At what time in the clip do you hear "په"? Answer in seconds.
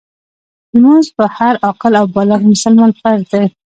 1.17-1.23